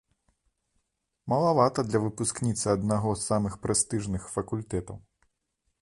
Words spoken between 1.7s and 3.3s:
для выпускніцы аднаго